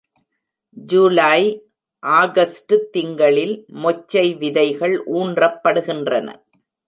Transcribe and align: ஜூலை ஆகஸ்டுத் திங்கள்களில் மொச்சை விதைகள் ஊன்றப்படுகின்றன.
ஜூலை 0.77 1.41
ஆகஸ்டுத் 2.03 2.87
திங்கள்களில் 2.93 3.53
மொச்சை 3.83 4.37
விதைகள் 4.37 4.95
ஊன்றப்படுகின்றன. 5.13 6.27